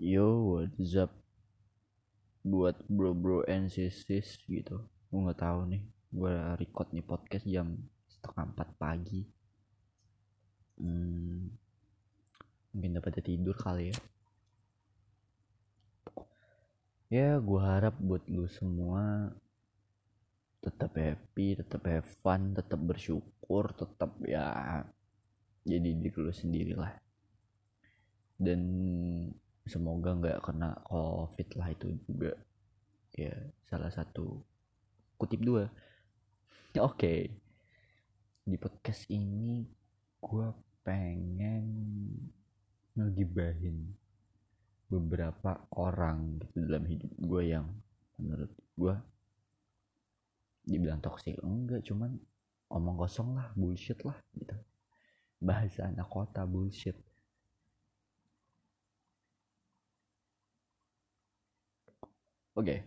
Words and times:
Yo, 0.00 0.56
what's 0.56 0.96
up? 0.96 1.12
Buat 2.40 2.88
bro-bro 2.88 3.44
and 3.44 3.68
sis 3.68 4.08
gitu. 4.48 4.80
Gue 5.12 5.20
nggak 5.28 5.44
tahu 5.44 5.68
nih. 5.68 5.84
Gue 6.08 6.32
record 6.56 6.88
nih 6.96 7.04
podcast 7.04 7.44
jam 7.44 7.76
setengah 8.08 8.48
empat 8.48 8.80
pagi. 8.80 9.28
Hmm, 10.80 11.52
mungkin 12.72 12.96
dapat 12.96 13.20
tidur 13.20 13.52
kali 13.52 13.92
ya. 13.92 13.96
Ya, 17.12 17.30
gue 17.36 17.60
harap 17.60 18.00
buat 18.00 18.24
lu 18.24 18.48
semua 18.48 19.36
tetap 20.64 20.96
happy, 20.96 21.60
tetap 21.60 21.84
have 21.84 22.08
fun, 22.24 22.56
tetap 22.56 22.80
bersyukur, 22.80 23.68
tetap 23.76 24.16
ya 24.24 24.80
jadi 25.68 25.92
diri 25.92 26.16
lu 26.16 26.32
sendiri 26.32 26.72
lah. 26.72 26.96
Dan 28.40 28.64
semoga 29.70 30.18
nggak 30.18 30.42
kena 30.42 30.74
covid 30.82 31.48
lah 31.54 31.68
itu 31.70 31.94
juga. 32.10 32.34
Ya 33.14 33.34
salah 33.70 33.94
satu 33.94 34.42
kutip 35.14 35.38
dua. 35.46 35.70
Oke. 36.74 36.82
Okay. 36.98 37.20
di 38.40 38.58
podcast 38.58 39.06
ini 39.14 39.62
gue 40.18 40.48
pengen 40.82 41.64
ngegibahin 42.98 43.94
beberapa 44.90 45.70
orang 45.78 46.40
gitu 46.42 46.66
dalam 46.66 46.82
hidup 46.82 47.12
gue 47.14 47.42
yang 47.46 47.66
menurut 48.18 48.50
gue 48.74 48.94
dibilang 50.66 50.98
toksik 50.98 51.38
enggak 51.46 51.86
cuman 51.86 52.18
omong 52.74 52.98
kosong 52.98 53.38
lah 53.38 53.54
bullshit 53.54 54.02
lah 54.02 54.18
gitu. 54.34 54.56
Bahasa 55.38 55.86
anak 55.86 56.10
kota 56.10 56.42
bullshit 56.42 56.98
oke. 62.60 62.68
Okay. 62.68 62.80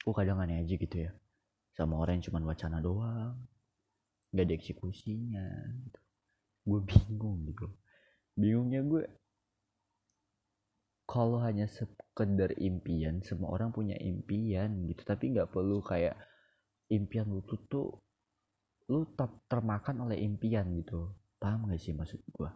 gue 0.00 0.14
kadang 0.16 0.42
aneh 0.42 0.58
aja 0.58 0.74
gitu 0.74 0.96
ya. 1.06 1.10
Sama 1.76 2.00
orang 2.00 2.18
yang 2.18 2.26
cuma 2.26 2.42
wacana 2.42 2.82
doang. 2.82 3.36
Gak 4.34 4.46
ada 4.46 4.54
eksekusinya 4.58 5.46
gitu. 5.86 6.00
gue 6.66 6.80
bingung 6.86 7.38
gitu. 7.46 7.66
Bingungnya 8.34 8.82
gue 8.82 9.02
kalau 11.06 11.42
hanya 11.42 11.66
sekedar 11.66 12.54
impian 12.62 13.22
semua 13.22 13.54
orang 13.54 13.70
punya 13.70 13.94
impian 13.98 14.86
gitu. 14.90 15.02
Tapi 15.06 15.34
nggak 15.36 15.50
perlu 15.54 15.82
kayak 15.82 16.18
impian 16.90 17.30
lu 17.30 17.42
tuh 17.46 17.60
tuh 17.70 17.88
lu 18.90 19.06
termakan 19.46 20.10
oleh 20.10 20.18
impian 20.18 20.66
gitu. 20.74 21.14
Paham 21.38 21.70
gak 21.70 21.80
sih 21.80 21.94
maksud 21.94 22.20
gue 22.26 22.50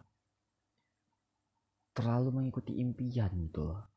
terlalu 1.95 2.29
mengikuti 2.43 2.75
impian 2.75 3.31
gitu 3.39 3.71
loh 3.71 3.94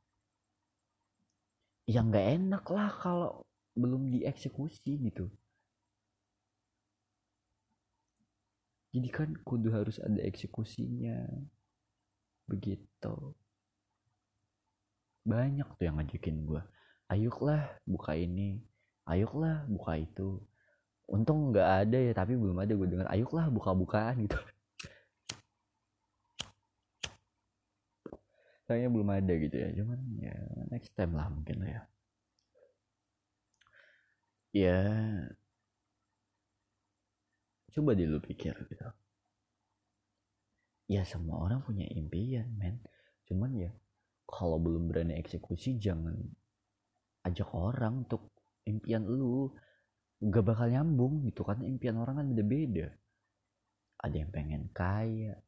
yang 1.88 2.12
nggak 2.12 2.26
enak 2.36 2.64
lah 2.68 2.92
kalau 3.00 3.30
belum 3.72 4.12
dieksekusi 4.12 5.00
gitu. 5.08 5.32
Jadi 8.92 9.08
kan 9.08 9.32
kudu 9.40 9.72
harus 9.72 9.96
ada 10.00 10.20
eksekusinya. 10.20 11.24
Begitu. 12.44 13.14
Banyak 15.24 15.68
tuh 15.76 15.84
yang 15.84 15.96
ngajakin 16.00 16.44
gue 16.44 16.62
ayuklah 17.08 17.64
buka 17.88 18.12
ini. 18.14 18.60
Ayuklah 19.08 19.64
buka 19.64 19.96
itu. 19.96 20.44
Untung 21.08 21.56
nggak 21.56 21.88
ada 21.88 21.98
ya 22.04 22.12
tapi 22.12 22.36
belum 22.36 22.60
ada 22.60 22.72
gue 22.76 22.84
dengar 22.84 23.08
ayuklah 23.08 23.48
buka-bukaan 23.48 24.28
gitu 24.28 24.36
kayaknya 28.68 28.90
belum 28.92 29.08
ada 29.08 29.32
gitu 29.32 29.56
ya. 29.56 29.68
Cuman 29.80 30.00
ya 30.20 30.36
next 30.68 30.92
time 30.92 31.16
lah 31.16 31.26
mungkin 31.32 31.56
ya. 31.64 31.80
Ya. 34.52 34.80
Coba 37.72 37.96
dulu 37.96 38.20
pikir 38.20 38.52
gitu. 38.68 38.88
Ya 40.88 41.04
semua 41.08 41.48
orang 41.48 41.64
punya 41.64 41.88
impian 41.88 42.48
men. 42.60 42.84
Cuman 43.24 43.56
ya 43.56 43.72
kalau 44.28 44.60
belum 44.60 44.92
berani 44.92 45.16
eksekusi 45.16 45.80
jangan 45.80 46.16
ajak 47.24 47.48
orang 47.56 48.04
untuk 48.04 48.36
impian 48.68 49.08
lu. 49.08 49.48
Gak 50.18 50.44
bakal 50.44 50.68
nyambung 50.74 51.22
gitu 51.24 51.46
karena 51.46 51.64
impian 51.64 51.96
orang 51.96 52.20
kan 52.20 52.26
beda-beda. 52.28 52.90
Ada 54.02 54.16
yang 54.26 54.30
pengen 54.34 54.62
kaya 54.74 55.38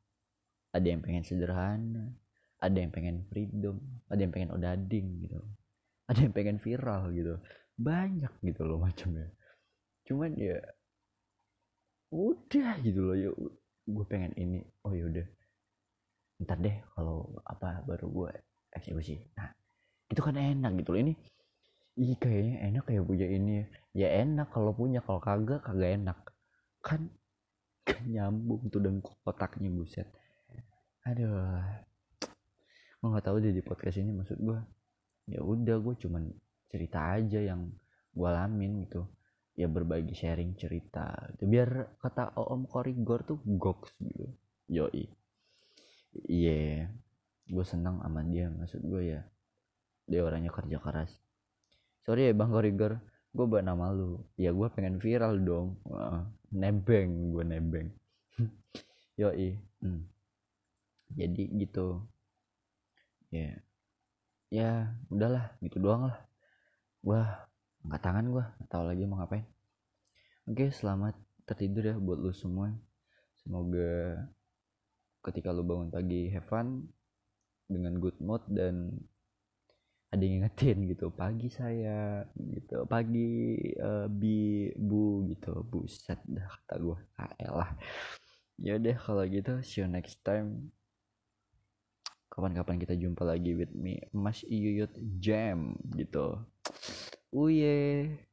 ada 0.71 0.87
yang 0.87 1.03
pengen 1.03 1.27
sederhana 1.27 2.15
ada 2.61 2.77
yang 2.77 2.93
pengen 2.93 3.25
freedom 3.33 3.81
ada 4.11 4.21
yang 4.21 4.33
pengen 4.35 4.51
odading 4.51 5.07
gitu. 5.23 5.39
Ada 6.11 6.27
yang 6.27 6.35
pengen 6.35 6.59
viral 6.59 7.15
gitu. 7.15 7.39
Banyak 7.79 8.33
gitu 8.43 8.63
loh 8.67 8.83
macamnya. 8.83 9.31
Cuman 10.05 10.35
ya 10.35 10.59
udah 12.11 12.83
gitu 12.83 13.01
loh. 13.07 13.17
Ya 13.17 13.31
gue 13.87 14.05
pengen 14.11 14.35
ini. 14.35 14.67
Oh 14.83 14.93
yaudah 14.93 15.25
ntar 16.41 16.57
deh 16.57 16.73
kalau 16.97 17.37
apa 17.47 17.87
baru 17.87 18.07
gue 18.11 18.31
eksekusi. 18.75 19.23
Nah 19.39 19.55
itu 20.11 20.21
kan 20.21 20.35
enak 20.35 20.83
gitu 20.83 20.91
loh. 20.99 21.01
Ini 21.07 21.15
ih 22.01 22.17
kayaknya 22.19 22.57
enak 22.67 22.85
ya 22.91 23.01
punya 23.07 23.27
ini 23.31 23.63
ya. 23.95 24.11
Enak 24.27 24.51
kalau 24.51 24.75
punya. 24.75 24.99
Kalau 25.07 25.23
kagak 25.23 25.63
kagak 25.63 26.03
enak. 26.03 26.19
Kan 26.83 27.07
kan 27.87 28.03
nyambung 28.11 28.67
tuh 28.67 28.83
dengkul 28.83 29.15
kotaknya 29.23 29.71
buset. 29.71 30.11
Aduh 31.07 31.63
gue 33.01 33.09
nggak 33.09 33.27
tahu 33.33 33.37
deh 33.41 33.57
di 33.57 33.65
podcast 33.65 33.97
ini 33.97 34.13
maksud 34.13 34.37
gue 34.37 34.61
ya 35.33 35.41
udah 35.41 35.81
gue 35.81 35.95
cuman 35.97 36.29
cerita 36.69 37.17
aja 37.17 37.41
yang 37.41 37.73
gue 38.15 38.27
alamin 38.29 38.87
gitu. 38.87 39.07
Ya 39.59 39.67
berbagi 39.67 40.15
sharing 40.15 40.57
cerita. 40.57 41.11
Gitu. 41.35 41.45
biar 41.51 41.99
kata 42.01 42.37
om 42.39 42.65
korigor 42.65 43.27
tuh 43.27 43.39
goks 43.45 43.97
gitu. 43.99 44.31
Yoi. 44.71 45.05
Iya. 46.27 46.55
Yeah. 46.55 46.81
gue 47.51 47.67
senang 47.67 47.99
sama 47.99 48.23
dia 48.23 48.47
maksud 48.47 48.83
gue 48.87 49.19
ya. 49.19 49.21
Dia 50.07 50.21
orangnya 50.23 50.55
kerja 50.55 50.79
keras. 50.79 51.11
Sorry 52.07 52.31
ya 52.31 52.33
bang 52.37 52.51
korigor. 52.51 53.03
Gue 53.31 53.47
buat 53.47 53.63
nama 53.63 53.91
lu. 53.91 54.23
Ya 54.39 54.55
gue 54.55 54.69
pengen 54.71 55.03
viral 55.03 55.43
dong. 55.43 55.79
Nebeng 56.55 57.35
gue 57.35 57.45
nebeng. 57.47 57.89
Yoi. 59.21 59.57
Hmm. 59.81 60.05
jadi 61.11 61.49
gitu 61.57 62.05
ya. 63.31 63.55
Ya 64.51 64.71
udahlah 65.07 65.55
gitu 65.63 65.79
doang 65.79 66.11
lah. 66.11 66.19
Wah 67.07 67.47
angkat 67.87 68.01
tangan 68.03 68.27
gue 68.29 68.45
tahu 68.69 68.85
lagi 68.85 69.03
mau 69.07 69.23
ngapain. 69.23 69.47
Oke 70.51 70.75
selamat 70.75 71.15
tertidur 71.47 71.87
ya 71.87 71.97
buat 71.97 72.19
lu 72.19 72.35
semua. 72.35 72.75
Semoga 73.41 74.27
ketika 75.23 75.55
lu 75.55 75.63
bangun 75.63 75.89
pagi 75.89 76.29
have 76.35 76.47
fun 76.51 76.91
dengan 77.71 77.97
good 78.03 78.19
mood 78.19 78.43
dan 78.51 78.99
ada 80.11 80.27
yang 80.27 80.43
ngingetin 80.43 80.91
gitu 80.91 81.15
pagi 81.15 81.47
saya 81.47 82.27
gitu. 82.35 82.83
Pagi 82.91 83.55
uh, 83.79 84.11
bi 84.11 84.75
bu 84.75 85.31
gitu. 85.31 85.63
Buset 85.63 86.19
dah 86.27 86.51
kata 86.51 86.75
gue 86.83 86.99
ah 87.17 87.31
lah 87.55 87.71
ya 88.61 88.77
deh 88.77 88.93
kalau 88.93 89.25
gitu 89.25 89.65
see 89.65 89.81
you 89.81 89.89
next 89.89 90.21
time 90.21 90.69
kapan-kapan 92.31 92.79
kita 92.79 92.95
jumpa 92.95 93.27
lagi 93.27 93.59
with 93.59 93.75
me 93.75 93.99
Mas 94.15 94.47
Iyuyut 94.47 94.95
Jam 95.19 95.75
gitu. 95.99 96.39
Uye. 97.35 98.30